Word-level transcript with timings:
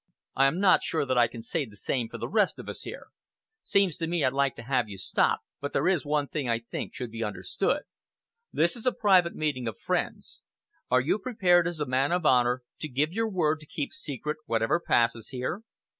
I 0.35 0.47
am 0.47 0.59
not 0.59 0.81
sure 0.81 1.05
that 1.05 1.17
I 1.19 1.27
can 1.27 1.43
say 1.43 1.63
the 1.63 1.75
same 1.75 2.09
for 2.09 2.17
the 2.17 2.27
rest 2.27 2.57
of 2.57 2.67
us 2.67 2.81
here. 2.81 3.09
Seems 3.61 3.97
to 3.97 4.07
me 4.07 4.25
I'd 4.25 4.33
like 4.33 4.55
to 4.55 4.63
have 4.63 4.89
you 4.89 4.97
stop; 4.97 5.41
but 5.59 5.73
there 5.73 5.87
is 5.87 6.03
one 6.07 6.27
thing 6.27 6.49
I 6.49 6.57
think 6.57 6.95
should 6.95 7.11
be 7.11 7.23
understood. 7.23 7.83
This 8.51 8.75
is 8.75 8.87
a 8.87 8.91
private 8.93 9.35
meeting 9.35 9.67
of 9.67 9.77
friends. 9.79 10.41
Are 10.89 11.01
you 11.01 11.19
prepared, 11.19 11.67
as 11.67 11.79
a 11.79 11.85
man 11.85 12.11
of 12.11 12.25
honor, 12.25 12.63
to 12.79 12.87
give 12.89 13.11
your 13.13 13.29
word 13.29 13.59
to 13.59 13.67
keep 13.67 13.93
secret 13.93 14.37
whatever 14.47 14.79
passes 14.79 15.29
here?" 15.29 15.61